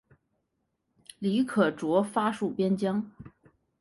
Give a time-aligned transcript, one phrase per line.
[1.19, 3.11] 李可灼发戍边疆。